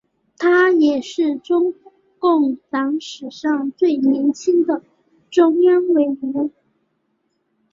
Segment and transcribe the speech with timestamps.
[0.35, 1.75] 他也是中
[2.17, 4.81] 共党史上最年轻的
[5.29, 6.51] 中央委员。